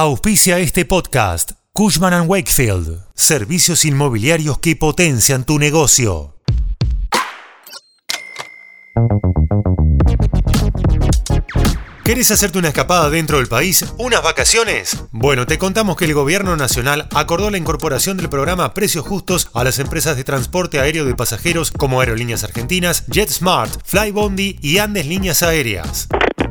Auspicia 0.00 0.60
este 0.60 0.84
podcast 0.84 1.54
Cushman⁇ 1.72 2.12
Wakefield, 2.28 3.00
servicios 3.16 3.84
inmobiliarios 3.84 4.60
que 4.60 4.76
potencian 4.76 5.44
tu 5.44 5.58
negocio. 5.58 6.36
¿Querés 12.04 12.30
hacerte 12.30 12.58
una 12.58 12.68
escapada 12.68 13.10
dentro 13.10 13.38
del 13.38 13.48
país? 13.48 13.84
¿Unas 13.98 14.22
vacaciones? 14.22 14.96
Bueno, 15.10 15.46
te 15.46 15.58
contamos 15.58 15.96
que 15.96 16.04
el 16.04 16.14
gobierno 16.14 16.56
nacional 16.56 17.08
acordó 17.12 17.50
la 17.50 17.58
incorporación 17.58 18.16
del 18.18 18.28
programa 18.28 18.74
Precios 18.74 19.04
Justos 19.04 19.50
a 19.52 19.64
las 19.64 19.80
empresas 19.80 20.16
de 20.16 20.22
transporte 20.22 20.78
aéreo 20.78 21.06
de 21.06 21.16
pasajeros 21.16 21.72
como 21.72 22.00
Aerolíneas 22.00 22.44
Argentinas, 22.44 23.04
JetSmart, 23.08 23.80
Flybondi 23.84 24.60
y 24.62 24.78
Andes 24.78 25.06
Líneas 25.06 25.42
Aéreas. 25.42 26.06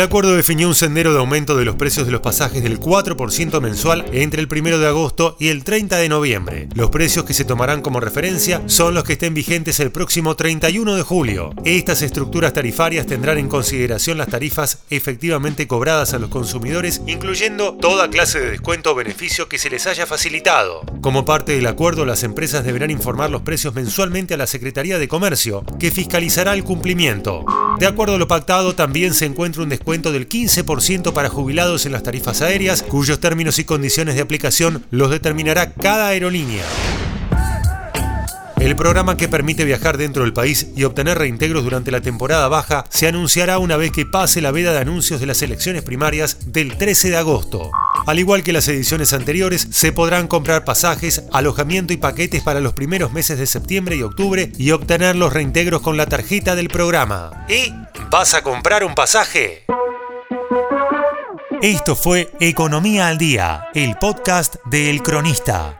El 0.00 0.06
acuerdo 0.06 0.34
definió 0.34 0.66
un 0.66 0.74
sendero 0.74 1.12
de 1.12 1.18
aumento 1.18 1.58
de 1.58 1.66
los 1.66 1.76
precios 1.76 2.06
de 2.06 2.12
los 2.12 2.22
pasajes 2.22 2.62
del 2.62 2.80
4% 2.80 3.60
mensual 3.60 4.06
entre 4.14 4.40
el 4.40 4.48
1 4.50 4.78
de 4.78 4.86
agosto 4.86 5.36
y 5.38 5.48
el 5.48 5.62
30 5.62 5.98
de 5.98 6.08
noviembre. 6.08 6.68
Los 6.74 6.88
precios 6.88 7.26
que 7.26 7.34
se 7.34 7.44
tomarán 7.44 7.82
como 7.82 8.00
referencia 8.00 8.62
son 8.64 8.94
los 8.94 9.04
que 9.04 9.12
estén 9.12 9.34
vigentes 9.34 9.78
el 9.78 9.92
próximo 9.92 10.36
31 10.36 10.96
de 10.96 11.02
julio. 11.02 11.50
Estas 11.66 12.00
estructuras 12.00 12.54
tarifarias 12.54 13.06
tendrán 13.06 13.36
en 13.36 13.48
consideración 13.48 14.16
las 14.16 14.28
tarifas 14.28 14.78
efectivamente 14.88 15.66
cobradas 15.66 16.14
a 16.14 16.18
los 16.18 16.30
consumidores, 16.30 17.02
incluyendo 17.06 17.74
toda 17.74 18.08
clase 18.08 18.40
de 18.40 18.52
descuento 18.52 18.92
o 18.92 18.94
beneficio 18.94 19.50
que 19.50 19.58
se 19.58 19.68
les 19.68 19.86
haya 19.86 20.06
facilitado. 20.06 20.80
Como 21.02 21.26
parte 21.26 21.52
del 21.52 21.66
acuerdo, 21.66 22.06
las 22.06 22.22
empresas 22.22 22.64
deberán 22.64 22.90
informar 22.90 23.28
los 23.28 23.42
precios 23.42 23.74
mensualmente 23.74 24.32
a 24.32 24.38
la 24.38 24.46
Secretaría 24.46 24.98
de 24.98 25.08
Comercio, 25.08 25.62
que 25.78 25.90
fiscalizará 25.90 26.54
el 26.54 26.64
cumplimiento. 26.64 27.44
De 27.80 27.86
acuerdo 27.86 28.16
a 28.16 28.18
lo 28.18 28.28
pactado, 28.28 28.74
también 28.74 29.14
se 29.14 29.24
encuentra 29.24 29.62
un 29.62 29.70
descuento 29.70 30.12
del 30.12 30.28
15% 30.28 31.14
para 31.14 31.30
jubilados 31.30 31.86
en 31.86 31.92
las 31.92 32.02
tarifas 32.02 32.42
aéreas, 32.42 32.82
cuyos 32.82 33.20
términos 33.20 33.58
y 33.58 33.64
condiciones 33.64 34.16
de 34.16 34.20
aplicación 34.20 34.84
los 34.90 35.08
determinará 35.08 35.72
cada 35.72 36.08
aerolínea. 36.08 36.62
El 38.60 38.76
programa 38.76 39.16
que 39.16 39.28
permite 39.28 39.64
viajar 39.64 39.96
dentro 39.96 40.24
del 40.24 40.34
país 40.34 40.66
y 40.76 40.84
obtener 40.84 41.16
reintegros 41.16 41.64
durante 41.64 41.90
la 41.90 42.02
temporada 42.02 42.48
baja 42.48 42.84
se 42.90 43.08
anunciará 43.08 43.58
una 43.58 43.78
vez 43.78 43.92
que 43.92 44.04
pase 44.04 44.42
la 44.42 44.50
veda 44.50 44.72
de 44.72 44.80
anuncios 44.80 45.18
de 45.18 45.24
las 45.24 45.40
elecciones 45.40 45.82
primarias 45.82 46.52
del 46.52 46.76
13 46.76 47.08
de 47.08 47.16
agosto. 47.16 47.70
Al 48.06 48.18
igual 48.18 48.42
que 48.42 48.52
las 48.52 48.68
ediciones 48.68 49.12
anteriores, 49.12 49.68
se 49.70 49.92
podrán 49.92 50.26
comprar 50.26 50.64
pasajes, 50.64 51.24
alojamiento 51.32 51.92
y 51.92 51.96
paquetes 51.96 52.42
para 52.42 52.60
los 52.60 52.72
primeros 52.72 53.12
meses 53.12 53.38
de 53.38 53.46
septiembre 53.46 53.96
y 53.96 54.02
octubre 54.02 54.52
y 54.56 54.70
obtener 54.70 55.16
los 55.16 55.32
reintegros 55.32 55.82
con 55.82 55.96
la 55.96 56.06
tarjeta 56.06 56.56
del 56.56 56.68
programa. 56.68 57.46
¿Y 57.48 57.72
vas 58.10 58.34
a 58.34 58.42
comprar 58.42 58.84
un 58.84 58.94
pasaje? 58.94 59.64
Esto 61.62 61.94
fue 61.94 62.30
Economía 62.40 63.08
al 63.08 63.18
Día, 63.18 63.68
el 63.74 63.96
podcast 63.96 64.56
de 64.70 64.90
El 64.90 65.02
Cronista. 65.02 65.79